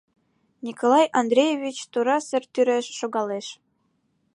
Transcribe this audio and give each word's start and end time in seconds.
Николай 0.65 1.05
Андреевич 1.21 1.77
тура 1.91 2.17
сер 2.27 2.43
тӱреш 2.53 2.85
шогалеш. 2.99 3.47